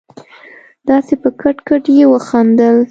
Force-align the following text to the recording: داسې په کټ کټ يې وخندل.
داسې 0.89 1.13
په 1.21 1.29
کټ 1.41 1.57
کټ 1.67 1.83
يې 1.97 2.05
وخندل. 2.13 2.77